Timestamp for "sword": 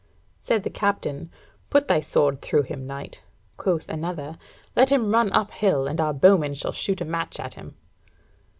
1.99-2.41